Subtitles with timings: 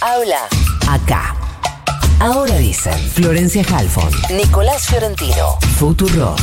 [0.00, 0.48] habla
[0.88, 1.36] acá.
[2.20, 6.36] Ahora dicen Florencia Halfon, Nicolás Fiorentino, Futuro.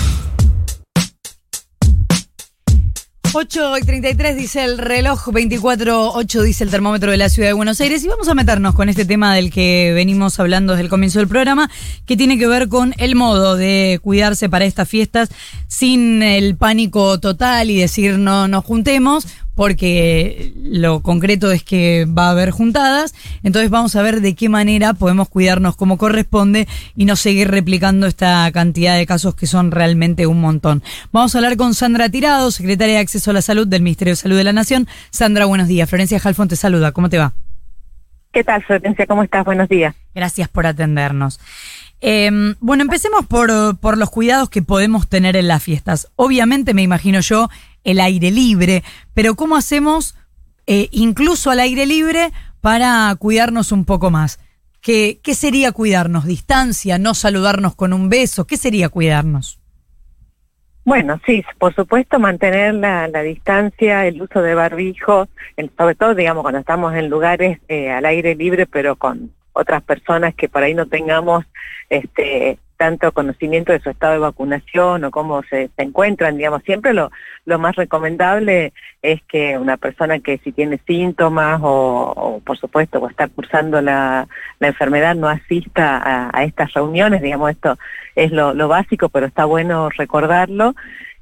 [3.34, 7.54] 8 y 33 dice el reloj, 24, 8 dice el termómetro de la ciudad de
[7.54, 10.90] Buenos Aires y vamos a meternos con este tema del que venimos hablando desde el
[10.90, 11.72] comienzo del programa,
[12.06, 15.30] que tiene que ver con el modo de cuidarse para estas fiestas
[15.70, 22.28] sin el pánico total y decir no nos juntemos, porque lo concreto es que va
[22.28, 27.06] a haber juntadas, entonces vamos a ver de qué manera podemos cuidarnos como corresponde y
[27.06, 30.84] no seguir replicando esta cantidad de casos que son realmente un montón.
[31.12, 34.18] Vamos a hablar con Sandra Tirado, secretaria de Acceso a la Salud del Ministerio de
[34.18, 34.88] Salud de la Nación.
[35.10, 35.90] Sandra, buenos días.
[35.90, 36.92] Florencia Jalfón te saluda.
[36.92, 37.34] ¿Cómo te va?
[38.32, 39.06] ¿Qué tal, Florencia?
[39.08, 39.44] ¿Cómo estás?
[39.44, 39.94] Buenos días.
[40.16, 41.40] Gracias por atendernos.
[42.00, 46.10] Eh, bueno, empecemos por, por los cuidados que podemos tener en las fiestas.
[46.16, 47.50] Obviamente, me imagino yo,
[47.84, 50.16] el aire libre, pero ¿cómo hacemos
[50.68, 52.32] eh, incluso al aire libre
[52.62, 54.40] para cuidarnos un poco más?
[54.82, 56.26] ¿Qué, ¿Qué sería cuidarnos?
[56.26, 56.98] ¿Distancia?
[56.98, 58.46] ¿No saludarnos con un beso?
[58.46, 59.62] ¿Qué sería cuidarnos?
[60.84, 66.16] Bueno, sí, por supuesto mantener la, la distancia, el uso de barbijo, el, sobre todo,
[66.16, 70.64] digamos, cuando estamos en lugares eh, al aire libre, pero con otras personas que por
[70.64, 71.46] ahí no tengamos
[71.90, 77.12] este tanto conocimiento de su estado de vacunación o cómo se, encuentran, digamos, siempre lo,
[77.46, 78.74] lo más recomendable
[79.04, 84.28] es que una persona que si tiene síntomas o, por supuesto, o está cursando la,
[84.60, 87.78] enfermedad no asista a, a, estas reuniones, digamos, esto
[88.16, 90.74] es lo, lo básico, pero está bueno recordarlo.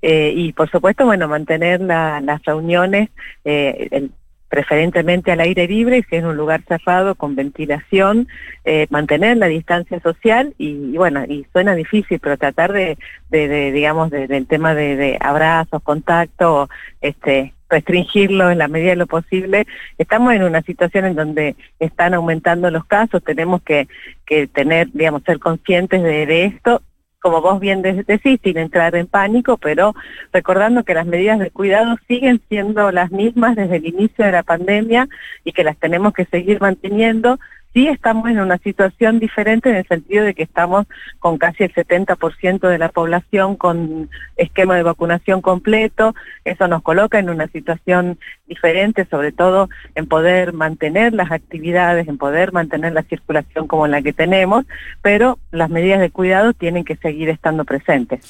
[0.02, 3.10] Eh, y por supuesto, bueno, mantener la, las reuniones,
[3.44, 4.12] eh, el,
[4.50, 8.28] preferentemente al aire libre, si es un lugar cerrado con ventilación,
[8.66, 12.98] eh, mantener la distancia social y, y, bueno, y suena difícil, pero tratar de,
[13.30, 18.96] de, de digamos, de, del tema de, abrazos, contacto, este, restringirlo en la medida de
[18.96, 19.68] lo posible.
[20.00, 23.88] Estamos en una situación en donde están aumentando los casos, tenemos que,
[24.26, 26.82] que tener, digamos, ser conscientes de esto
[27.20, 29.94] como vos bien decís, sin entrar en pánico, pero
[30.32, 34.44] recordando que las medidas de cuidado siguen siendo las mismas desde el inicio de la
[34.44, 35.08] pandemia
[35.44, 37.40] y que las tenemos que seguir manteniendo
[37.74, 40.86] sí estamos en una situación diferente en el sentido de que estamos
[41.20, 46.16] con casi el 70% de la población con esquema de vacunación completo,
[46.46, 52.18] eso nos coloca en una situación diferente, sobre todo en poder mantener las actividades, en
[52.18, 54.66] poder mantener la circulación como la que tenemos,
[55.02, 58.22] pero las medidas de cuidado tienen que seguir estando presentes.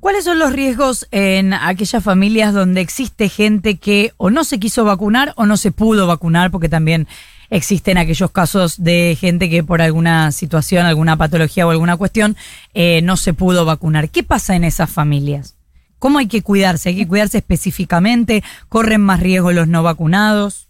[0.00, 4.84] ¿Cuáles son los riesgos en aquellas familias donde existe gente que o no se quiso
[4.84, 6.50] vacunar o no se pudo vacunar?
[6.50, 7.06] Porque también
[7.52, 12.34] existen aquellos casos de gente que por alguna situación, alguna patología o alguna cuestión
[12.72, 14.08] eh, no se pudo vacunar.
[14.08, 15.54] ¿Qué pasa en esas familias?
[15.98, 16.88] ¿Cómo hay que cuidarse?
[16.88, 18.42] ¿Hay que cuidarse específicamente?
[18.70, 20.68] ¿Corren más riesgo los no vacunados?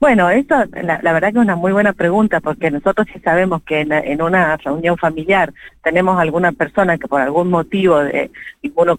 [0.00, 3.62] Bueno, eso la, la, verdad que es una muy buena pregunta porque nosotros sí sabemos
[3.62, 8.30] que en, en, una reunión familiar tenemos alguna persona que por algún motivo de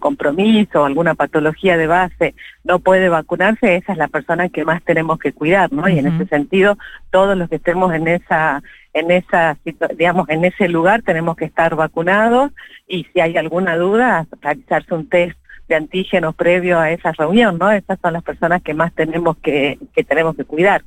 [0.00, 2.34] compromiso o alguna patología de base
[2.64, 5.82] no puede vacunarse, esa es la persona que más tenemos que cuidar, ¿no?
[5.82, 5.94] Uh -huh.
[5.94, 6.76] Y en ese sentido,
[7.10, 9.56] todos los que estemos en esa en esa
[9.96, 12.50] digamos en ese lugar tenemos que estar vacunados
[12.88, 15.38] y si hay alguna duda realizarse un test
[15.68, 17.70] de antígenos previo a esa reunión, ¿no?
[17.70, 20.82] Esas son las personas que más tenemos que, que tenemos que cuidar.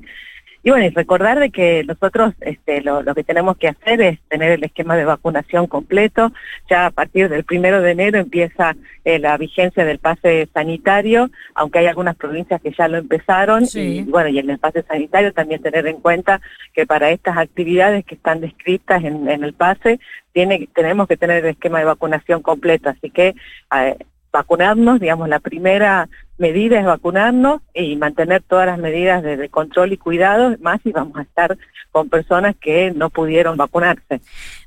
[0.62, 4.20] Y bueno, y recordar de que nosotros este, lo, lo, que tenemos que hacer es
[4.28, 6.32] tener el esquema de vacunación completo.
[6.68, 8.76] Ya a partir del primero de enero empieza
[9.06, 13.64] eh, la vigencia del pase sanitario, aunque hay algunas provincias que ya lo empezaron.
[13.64, 14.00] Sí.
[14.00, 16.42] Y, bueno, y en el pase sanitario también tener en cuenta
[16.74, 19.98] que para estas actividades que están descritas en, en el pase,
[20.32, 22.90] tiene, tenemos que tener el esquema de vacunación completo.
[22.90, 23.34] Así que
[23.74, 23.96] eh,
[24.32, 26.08] vacunarnos, digamos, la primera
[26.38, 31.16] medida es vacunarnos y mantener todas las medidas de, control y cuidado, más y vamos
[31.18, 31.56] a estar
[31.92, 34.20] con personas que no pudieron vacunarse.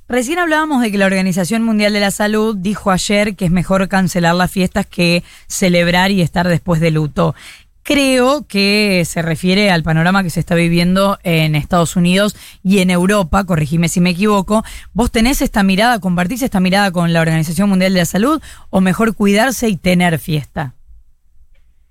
[0.08, 3.88] Recién hablábamos de que la Organización Mundial de la Salud dijo ayer que es mejor
[3.88, 7.34] cancelar las fiestas que celebrar y estar después de luto.
[7.84, 12.90] Creo que se refiere al panorama que se está viviendo en Estados Unidos y en
[12.90, 14.64] Europa, corregime si me equivoco.
[14.94, 18.80] ¿Vos tenés esta mirada, compartís esta mirada con la Organización Mundial de la Salud o
[18.80, 20.76] mejor cuidarse y tener fiesta?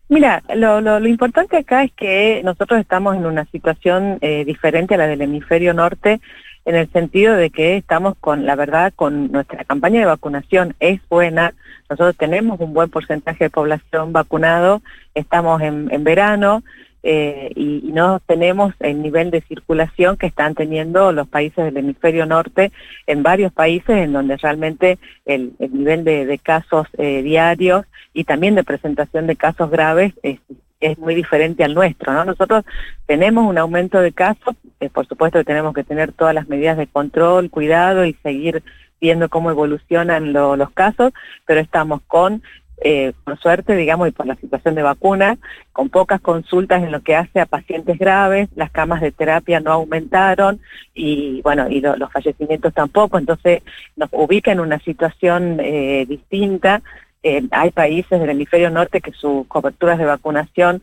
[0.08, 4.94] Mira, lo, lo, lo importante acá es que nosotros estamos en una situación eh, diferente
[4.94, 6.20] a la del hemisferio norte
[6.64, 11.00] en el sentido de que estamos con, la verdad, con nuestra campaña de vacunación es
[11.08, 11.54] buena,
[11.90, 14.82] nosotros tenemos un buen porcentaje de población vacunado,
[15.14, 16.62] estamos en, verano
[17.02, 22.26] eh, y, no tenemos el nivel de circulación que están teniendo los países del hemisferio
[22.26, 22.72] norte
[23.06, 27.84] en varios países en donde realmente el, el nivel de, de casos eh, diarios
[28.14, 30.38] y también de presentación de casos graves es
[30.86, 32.24] es muy diferente al nuestro, ¿no?
[32.24, 32.64] Nosotros
[33.06, 36.76] tenemos un aumento de casos, eh, por supuesto que tenemos que tener todas las medidas
[36.76, 38.62] de control, cuidado y seguir
[39.00, 41.12] viendo cómo evolucionan los casos,
[41.44, 42.42] pero estamos con
[42.84, 45.38] eh, por suerte, digamos, y por la situación de vacuna,
[45.72, 49.70] con pocas consultas en lo que hace a pacientes graves, las camas de terapia no
[49.70, 50.60] aumentaron
[50.92, 53.62] y, bueno, y los fallecimientos tampoco, entonces
[53.94, 56.82] nos ubica en una situación eh, distinta.
[57.22, 60.82] Eh, hay países del hemisferio norte que sus coberturas de vacunación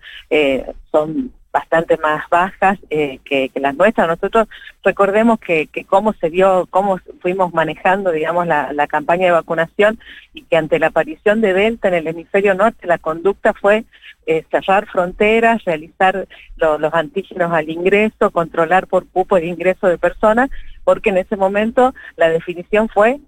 [0.91, 4.07] son bastante más bajas eh, que, las nuestras.
[4.07, 4.47] Nosotros
[4.83, 9.99] recordemos que, que, cómo se dio, cómo fuimos manejando, digamos, la, campaña de vacunación
[10.33, 13.85] y que ante la aparición de Delta en el hemisferio norte la conducta fue
[14.25, 16.27] eh, cerrar fronteras, realizar
[16.57, 20.49] los antígenos al ingreso, controlar por cupo el ingreso de personas,
[20.83, 23.19] porque en ese momento la definición fue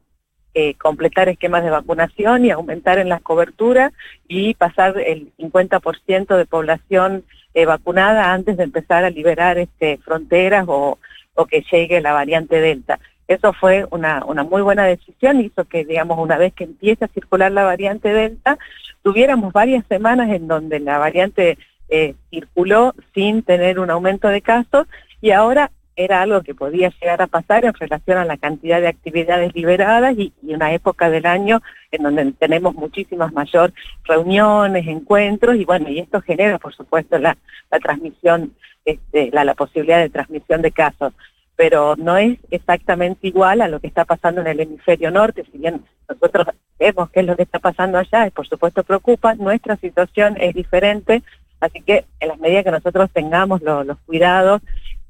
[0.54, 3.94] eh, completar esquemas de vacunación y aumentar en las coberturas
[4.28, 10.66] y pasar el 50% de población eh, vacunada antes de empezar a liberar este, fronteras
[10.68, 11.00] o,
[11.36, 13.00] o que llegue la variante Delta.
[13.28, 17.08] Eso fue una, una muy buena decisión, hizo que, digamos, una vez que empiece a
[17.08, 18.58] circular la variante Delta,
[19.04, 21.58] tuviéramos varias semanas en donde la variante
[21.90, 24.88] eh, circuló sin tener un aumento de casos
[25.22, 28.88] y ahora era algo que podía llegar a pasar en relación a la cantidad de
[28.88, 31.62] actividades liberadas y, una época del año
[31.92, 33.74] en donde tenemos muchísimas mayor
[34.04, 37.38] reuniones, encuentros y bueno, y esto genera por supuesto la,
[37.82, 38.54] transmisión,
[38.86, 41.14] este, la, la posibilidad de transmisión de casos.
[41.56, 45.58] Pero no es exactamente igual a lo que está pasando en el hemisferio norte, si
[45.58, 46.48] bien nosotros
[46.80, 50.56] vemos qué es lo que está pasando allá, y por supuesto preocupa, nuestra situación es
[50.56, 51.22] diferente,
[51.62, 54.62] así que en las medidas que nosotros tengamos los cuidados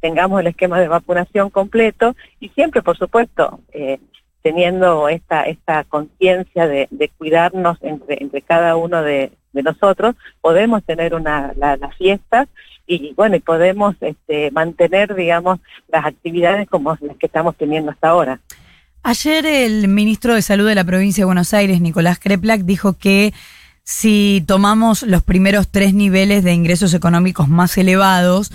[0.02, 4.00] tengamos el esquema de vacunación completo y siempre, por supuesto, eh,
[4.42, 11.52] teniendo esta, esta conciencia de, cuidarnos entre, entre cada uno de, nosotros, podemos tener una,
[11.58, 12.48] las fiestas
[12.88, 15.60] y bueno, y podemos este, mantener, digamos,
[15.90, 18.40] las actividades como las que estamos teniendo hasta ahora.
[19.04, 23.34] Ayer el ministro de Salud de la provincia de Buenos Aires, Nicolás Kreplak, dijo que
[23.92, 28.50] si tomamos los primeros tres niveles de ingresos económicos más elevados,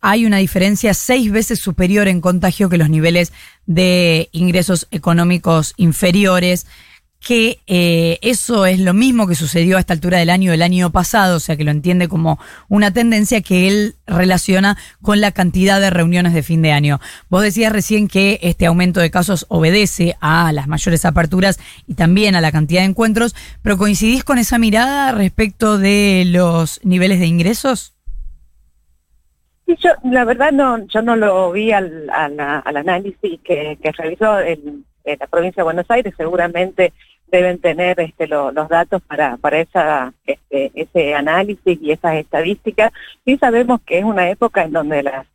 [0.00, 3.32] hay una diferencia seis veces superior en contagio que los niveles
[3.66, 6.66] de ingresos económicos inferiores
[7.20, 10.90] que eh, eso es lo mismo que sucedió a esta altura del año del año
[10.90, 12.38] pasado, o sea que lo entiende como
[12.68, 16.98] una tendencia que él relaciona con la cantidad de reuniones de fin de año.
[17.28, 22.34] Vos decías recién que este aumento de casos obedece a las mayores aperturas y también
[22.36, 27.26] a la cantidad de encuentros, pero ¿coincidís con esa mirada respecto de los niveles de
[27.26, 27.94] ingresos?
[29.78, 35.60] yo la verdad no, yo no lo vi al, análisis que, realizó en, la provincia
[35.60, 36.92] de Buenos Aires, seguramente
[37.30, 42.92] deben tener este, los datos para, para esa, este, ese análisis y esas estadísticas.
[43.24, 45.26] Sí sabemos que es una época en donde las,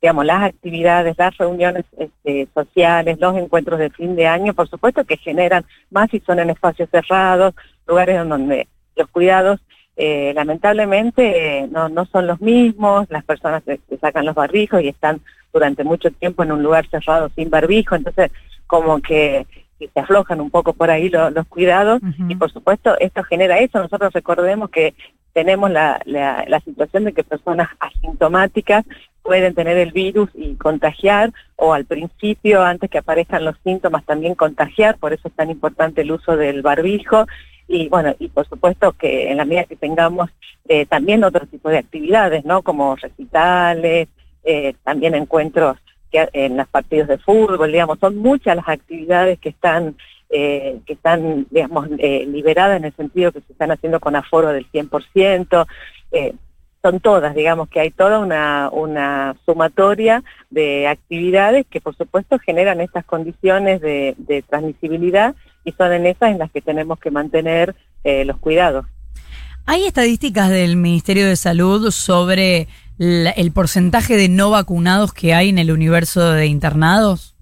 [0.00, 5.04] digamos, las actividades, las reuniones este, sociales, los encuentros de fin de año, por supuesto
[5.04, 7.54] que generan más si son en espacios cerrados,
[7.86, 9.60] lugares en donde los cuidados
[9.96, 14.88] eh, lamentablemente eh, no, no son los mismos, las personas se, sacan los barbijos y
[14.88, 15.20] están
[15.52, 18.30] durante mucho tiempo en un lugar cerrado sin barbijo, entonces
[18.66, 19.46] como que,
[19.92, 24.12] se aflojan un poco por ahí los cuidados y por supuesto esto genera eso, nosotros
[24.12, 24.94] recordemos que
[25.32, 28.84] tenemos la, la, la situación de que personas asintomáticas
[29.22, 34.34] pueden tener el virus y contagiar, o al principio, antes que aparezcan los síntomas, también
[34.34, 37.26] contagiar, por eso es tan importante el uso del barbijo,
[37.68, 40.30] y bueno, y por supuesto que en la medida que tengamos
[40.68, 42.62] eh, también otro tipo de actividades, ¿no?
[42.62, 44.08] Como recitales,
[44.44, 45.78] eh, también encuentros
[46.12, 49.96] que, en los partidos de fútbol, digamos, son muchas las actividades que están
[50.30, 54.66] eh, que están, digamos, liberadas en el sentido que se están haciendo con aforo del
[54.70, 55.66] 100%,
[56.82, 62.80] son todas, digamos que hay toda una, una sumatoria de actividades que por supuesto generan
[62.80, 67.76] estas condiciones de, de transmisibilidad y son en esas en las que tenemos que mantener
[68.02, 68.86] eh, los cuidados.
[69.64, 72.66] ¿Hay estadísticas del Ministerio de Salud sobre
[73.02, 77.32] el porcentaje de no vacunados que hay en el universo de internados?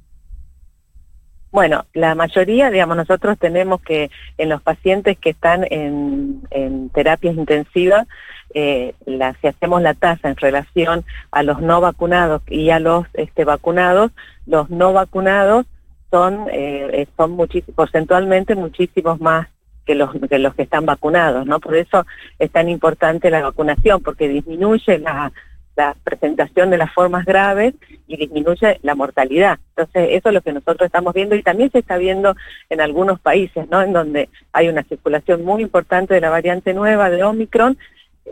[1.53, 7.35] Bueno, la mayoría, digamos, nosotros tenemos que en los pacientes que están en, en terapias
[7.35, 8.07] intensivas,
[8.55, 13.07] eh, la, si hacemos la tasa en relación a los no vacunados y a los
[13.15, 14.13] este, vacunados,
[14.47, 15.67] los no vacunados
[16.11, 17.37] son, eh, son
[17.75, 19.49] porcentualmente muchísimos más
[19.87, 21.59] que los, que los que están vacunados, ¿no?
[21.59, 22.07] Por eso
[22.39, 25.33] es tan importante la vacunación, porque disminuye la,
[25.81, 27.75] la presentación de las formas graves
[28.07, 29.59] y disminuye la mortalidad.
[29.71, 32.37] Entonces, eso es lo que nosotros estamos viendo y también se está viendo
[32.69, 33.81] en algunos países, ¿no?
[33.81, 37.79] En donde hay una circulación muy importante de la variante nueva de Omicron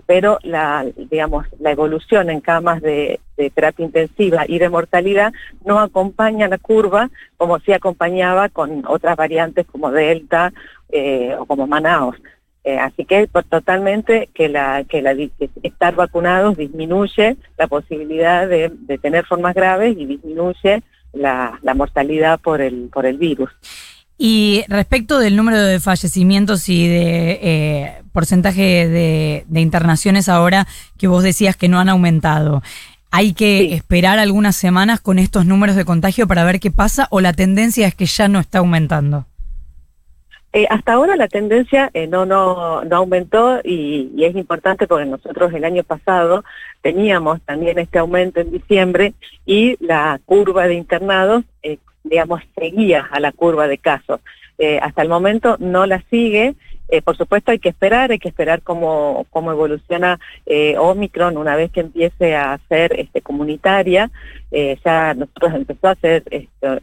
[0.06, 3.20] pero la, digamos, la evolución en camas de,
[3.54, 5.32] terapia intensiva y de mortalidad
[5.64, 10.52] no acompaña la curva como si acompañaba con otras variantes como Delta
[10.90, 12.16] eh, o como Manaus.
[12.64, 15.14] Eh, así que totalmente que, la, que, la,
[15.62, 22.60] estar vacunados disminuye la posibilidad de, tener formas graves y disminuye la, la mortalidad por
[22.60, 23.50] el, por el virus.
[24.20, 30.66] Y respecto del número de fallecimientos y de eh, porcentaje de, internaciones ahora
[30.98, 32.64] que vos decías que no han aumentado,
[33.12, 37.20] ¿hay que esperar algunas semanas con estos números de contagio para ver qué pasa o
[37.20, 39.24] la tendencia es que ya no está aumentando?
[40.58, 45.52] Eh, hasta ahora la tendencia eh, no, no, no aumentó y, es importante porque nosotros
[45.54, 46.42] el año pasado
[46.82, 49.14] teníamos también este aumento en diciembre
[49.46, 54.20] y la curva de internados eh, digamos, seguía a la curva de casos.
[54.82, 56.56] Hasta el momento no la sigue.
[57.04, 60.18] Por supuesto hay que esperar, hay que esperar cómo, cómo evoluciona
[60.78, 64.10] Omicron una vez que empiece a ser este, comunitaria.
[64.50, 66.24] ya nosotros empezó a, hacer,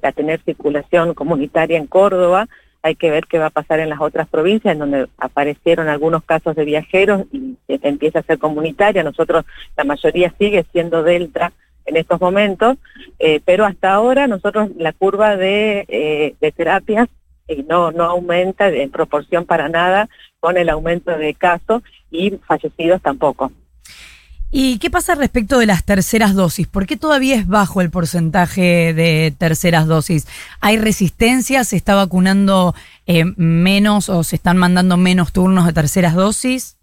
[0.01, 2.47] a tener circulación comunitaria en Córdoba.
[2.85, 6.23] Hay que ver qué va a pasar en las otras provincias, en donde aparecieron algunos
[6.23, 9.01] casos de viajeros y empieza a ser comunitaria.
[9.01, 9.43] Nosotros,
[9.75, 11.51] la mayoría sigue siendo Delta,
[11.85, 12.77] en estos momentos,
[13.19, 17.07] eh, pero hasta ahora nosotros la curva de, eh, terapias
[17.47, 20.07] eh, no, no aumenta en proporción para nada
[20.39, 23.51] con el aumento de casos y fallecidos tampoco.
[24.57, 26.65] ¿Y qué pasa respecto de las terceras dosis?
[26.65, 30.29] ¿Por qué todavía es bajo el porcentaje de terceras dosis?
[30.61, 31.65] ¿Hay resistencia?
[31.65, 32.73] ¿Se está vacunando
[33.35, 36.77] menos o se están mandando menos turnos de terceras dosis?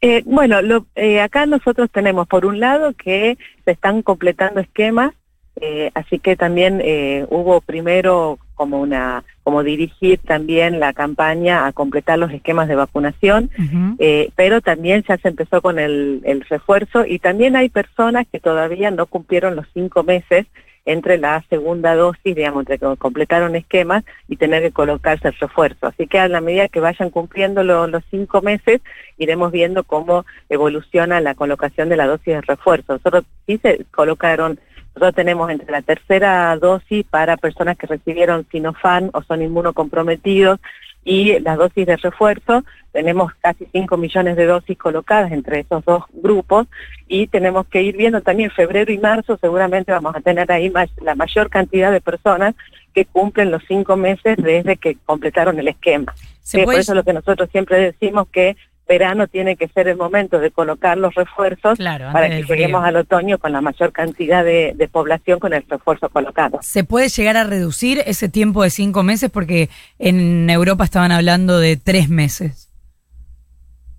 [0.00, 5.12] Eh, bueno, lo, eh, acá nosotros tenemos por un lado que se están completando esquemas,
[5.60, 11.72] eh, así que también eh, hubo primero como una como dirigir también la campaña a
[11.72, 13.50] completar los esquemas de vacunación,
[13.98, 18.38] eh, pero también ya se empezó con el, el refuerzo y también hay personas que
[18.38, 20.46] todavía no cumplieron los cinco meses
[20.84, 25.88] entre la segunda dosis, digamos, entre que completaron esquemas y tener que colocarse el refuerzo.
[25.88, 28.80] Así que a la medida que vayan cumpliendo los cinco meses,
[29.18, 32.92] iremos viendo cómo evoluciona la colocación de la dosis de refuerzo.
[32.92, 34.60] Nosotros sí se colocaron
[35.00, 40.60] nosotros tenemos entre la tercera dosis para personas que recibieron Sinofan o son inmunocomprometidos
[41.06, 42.64] y las dosis de refuerzo.
[42.92, 46.66] Tenemos casi 5 millones de dosis colocadas entre esos dos grupos
[47.08, 50.90] y tenemos que ir viendo también febrero y marzo, seguramente vamos a tener ahí más,
[51.00, 52.54] la mayor cantidad de personas
[52.92, 56.14] que cumplen los cinco meses desde que completaron el esquema.
[56.62, 58.54] Por eso lo que nosotros siempre decimos que
[58.90, 63.38] verano tiene que ser el momento de colocar los refuerzos para que lleguemos al otoño
[63.38, 66.58] con la mayor cantidad de, población con el refuerzo colocado.
[66.62, 69.30] ¿Se puede llegar a reducir ese tiempo de cinco meses?
[69.30, 69.68] Porque
[70.00, 72.68] en Europa estaban hablando de tres meses.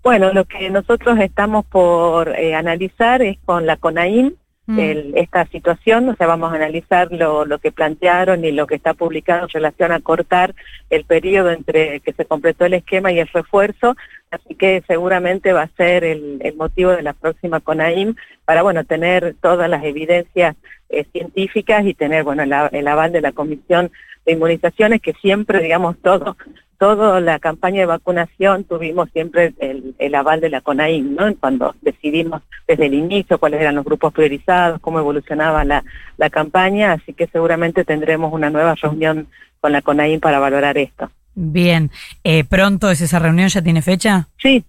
[0.02, 4.34] Bueno, lo que nosotros estamos por eh, analizar es con la CONAIM,
[4.66, 5.16] Mm.
[5.16, 8.94] esta situación, o sea, vamos a analizar lo, lo que plantearon y lo que está
[8.94, 10.54] publicado en relación a cortar
[10.88, 13.96] el periodo entre que se completó el esquema y el refuerzo,
[14.30, 18.14] así que seguramente va a ser el, el motivo de la próxima CONAIM
[18.44, 20.54] para, bueno, tener todas las evidencias
[20.90, 23.90] eh, científicas y tener, bueno, el aval de la Comisión
[24.24, 26.36] de Inmunizaciones que siempre, digamos, todo
[26.82, 31.32] toda la campaña de vacunación tuvimos siempre el, aval de la CONAIM, ¿no?
[31.36, 35.84] Cuando decidimos desde el inicio cuáles eran los grupos priorizados, cómo evolucionaba la,
[36.16, 39.28] la campaña, así que seguramente tendremos una nueva reunión
[39.60, 41.08] con la CONAIM para valorar esto.
[41.36, 41.92] Bien,
[42.24, 43.48] eh, ¿pronto es esa reunión?
[43.48, 44.26] ¿Ya tiene fecha?
[44.38, 44.64] Sí,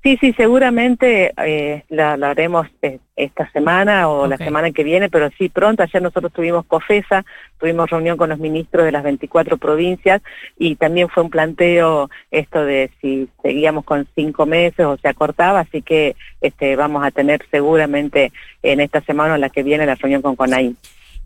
[0.00, 5.28] Sí, sí, seguramente eh, la, haremos eh, esta semana o la semana que viene, pero
[5.36, 5.82] sí pronto.
[5.82, 7.24] Ayer nosotros tuvimos COFESA,
[7.58, 10.22] tuvimos reunión con los ministros de las 24 provincias
[10.56, 15.60] y también fue un planteo esto de si seguíamos con cinco meses o se acortaba,
[15.60, 18.30] así que este, vamos a tener seguramente
[18.62, 20.76] en esta semana o la que viene la reunión con CONAIM.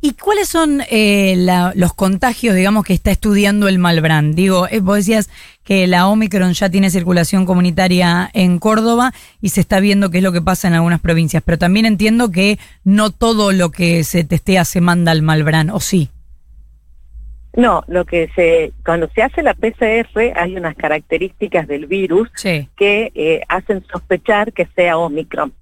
[0.04, 4.34] ¿Y cuáles son eh, los contagios, digamos, que está estudiando el Malbrand?
[4.34, 5.30] Digo, eh, vos decías
[5.64, 10.24] que la Omicron ya tiene circulación comunitaria en Córdoba y se está viendo qué es
[10.24, 14.24] lo que pasa en algunas provincias, pero también entiendo que no todo lo que se
[14.24, 16.10] testea se manda al Malbrand, ¿o sí?
[17.54, 23.12] No, lo que se, cuando se hace la PCR hay unas características del virus que
[23.14, 25.52] eh, hacen sospechar que sea Omicron.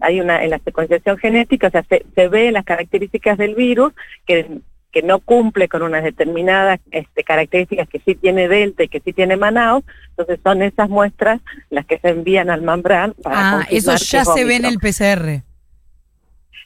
[0.00, 3.92] Hay una, en la secuenciación genética, o sea, se, se ve las características del virus
[4.26, 4.60] que,
[4.92, 9.12] que no cumple con unas determinadas este, características que sí tiene Delta y que sí
[9.12, 11.40] tiene Manaus, entonces son esas muestras
[11.70, 15.42] las que se envían al Mambran para Ah, eso ya se ve en el PCR.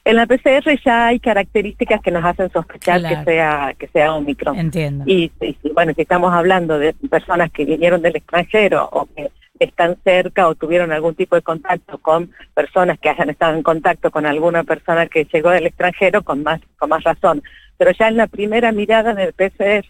[0.05, 4.59] En la PCR ya hay características que nos hacen sospechar que sea que sea Omicron.
[4.59, 5.05] Entiendo.
[5.07, 9.97] Y, y, bueno, si estamos hablando de personas que vinieron del extranjero o que están
[10.03, 14.25] cerca o tuvieron algún tipo de contacto con personas que hayan estado en contacto con
[14.25, 17.41] alguna persona que llegó del extranjero con más, con más razón.
[17.83, 19.83] Pero ya en la primera mirada del PCR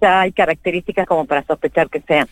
[0.00, 2.26] ya hay características como para sospechar que sean.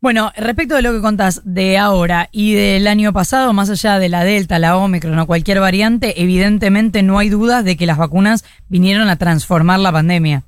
[0.00, 4.08] Bueno, respecto de lo que contás de ahora y del año pasado, más allá de
[4.08, 8.46] la Delta, la Omicron o cualquier variante, evidentemente no hay dudas de que las vacunas
[8.70, 10.44] vinieron a transformar la pandemia.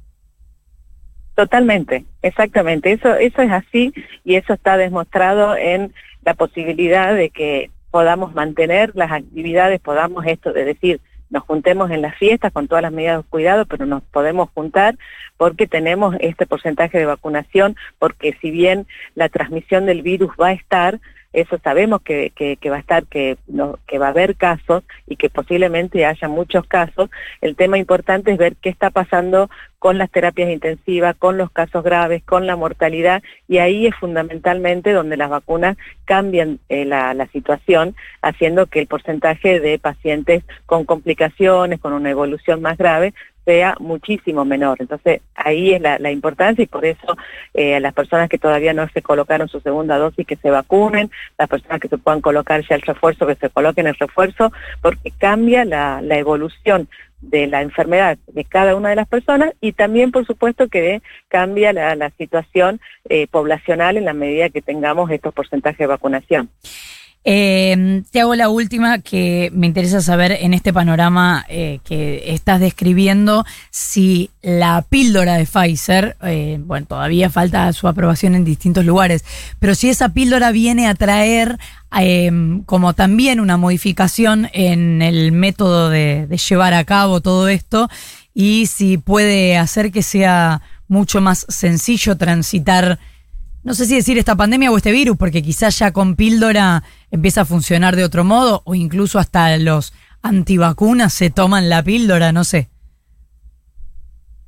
[1.34, 2.90] Totalmente, exactamente.
[2.90, 3.92] Eso, eso es así
[4.24, 5.92] y eso está demostrado en
[6.24, 11.02] la posibilidad de que podamos mantener las actividades, podamos esto de decir,
[11.34, 14.96] nos juntemos en las fiestas con todas las medidas de cuidado, pero nos podemos juntar
[15.36, 18.86] porque tenemos este porcentaje de vacunación, porque si bien
[19.16, 21.00] la transmisión del virus va a estar,
[21.34, 22.32] eso sabemos que,
[22.70, 27.10] va a estar, que, va a haber casos y que posiblemente haya muchos casos.
[27.40, 29.50] El tema importante es ver qué está pasando
[29.80, 34.92] con las terapias intensivas, con los casos graves, con la mortalidad, y ahí es fundamentalmente
[34.92, 41.80] donde las vacunas cambian eh, la situación, haciendo que el porcentaje de pacientes con complicaciones,
[41.80, 43.12] con una evolución más grave,
[43.44, 44.78] sea muchísimo menor.
[44.80, 47.16] Entonces, ahí es la, importancia y por eso
[47.52, 51.48] eh, las personas que todavía no se colocaron su segunda dosis, que se vacunen, las
[51.48, 55.64] personas que se puedan colocar ya el refuerzo, que se coloquen el refuerzo, porque cambia
[55.64, 56.88] la, evolución
[57.20, 61.72] de la enfermedad de cada una de las personas y también, por supuesto, que cambia
[61.72, 66.50] la, situación eh, poblacional en la medida que tengamos estos porcentajes de vacunación.
[67.26, 72.60] Eh, te hago la última que me interesa saber en este panorama eh, que estás
[72.60, 79.24] describiendo si la píldora de Pfizer, eh, bueno, todavía falta su aprobación en distintos lugares,
[79.58, 81.58] pero si esa píldora viene a traer
[81.96, 87.88] em, como también una modificación en el método de llevar a cabo todo esto
[88.34, 92.98] y si puede hacer que sea mucho más sencillo transitar
[93.64, 97.40] no sé si decir esta pandemia o este virus, porque quizás ya con píldora empieza
[97.40, 102.44] a funcionar de otro modo, o incluso hasta los antivacunas se toman la píldora, no
[102.44, 102.68] sé.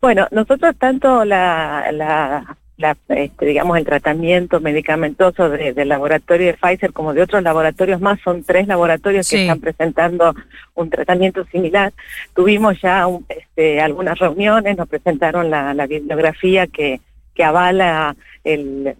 [0.02, 1.90] Bueno, nosotros tanto la,
[2.76, 8.20] la, este, digamos, el tratamiento medicamentoso del laboratorio de Pfizer como de otros laboratorios más,
[8.22, 10.34] son tres laboratorios que están presentando
[10.74, 11.94] un tratamiento similar.
[12.34, 17.00] Tuvimos ya este, algunas reuniones, nos presentaron la, la bibliografía que,
[17.36, 18.96] que avala el,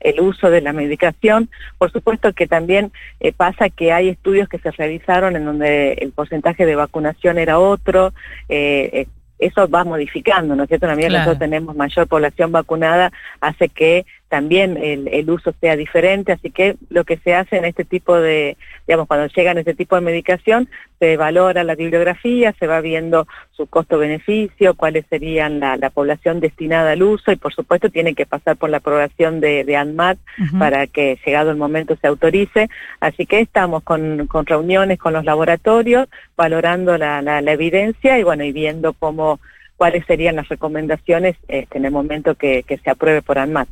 [0.00, 1.50] el uso de la medicación.
[1.78, 6.12] Por supuesto que también eh, pasa que hay estudios que se realizaron en donde el
[6.12, 8.12] porcentaje de vacunación era otro.
[8.48, 9.06] Eh, eh,
[9.38, 10.86] eso va modificando, ¿no es cierto?
[10.86, 15.54] En la medida que nosotros tenemos mayor población vacunada, hace que también el, el, uso
[15.60, 19.58] sea diferente, así que lo que se hace en este tipo de, digamos, cuando llegan
[19.58, 25.60] este tipo de medicación, se valora la bibliografía, se va viendo su costo-beneficio, cuáles serían
[25.60, 29.40] la, la, población destinada al uso y por supuesto tiene que pasar por la aprobación
[29.40, 30.18] de, de ANMAT
[30.58, 32.68] para que llegado el momento se autorice,
[33.00, 38.24] así que estamos con, con reuniones con los laboratorios, valorando la, la, la evidencia y
[38.24, 39.38] bueno, y viendo cómo
[39.76, 43.68] cuáles serían las recomendaciones este, en el momento que, que se apruebe por ANMAT.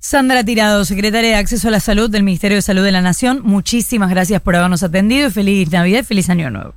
[0.00, 3.40] Sandra Tirado, secretaria de Acceso a la Salud del Ministerio de Salud de la Nación,
[3.42, 6.74] muchísimas gracias por habernos atendido y feliz Navidad, feliz Año Nuevo.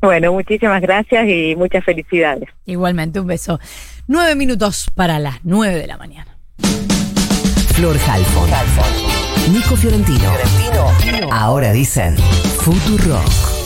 [0.00, 2.48] Bueno, muchísimas gracias y muchas felicidades.
[2.66, 3.58] Igualmente, un beso.
[4.06, 6.36] Nueve minutos para las nueve de la mañana.
[7.74, 8.50] Flor Halfon.
[9.52, 10.32] Nico Fiorentino.
[11.00, 11.32] Fiorentino.
[11.32, 12.16] Ahora dicen
[13.06, 13.57] Rock.